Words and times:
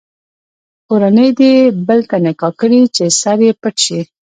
کورنۍ 0.87 1.29
دې 1.39 1.53
بل 1.87 1.99
ته 2.09 2.17
نکاح 2.25 2.53
کړي 2.59 2.81
چې 2.95 3.03
سر 3.21 3.37
یې 3.45 3.51
پټ 3.61 3.75
شي. 3.85 4.01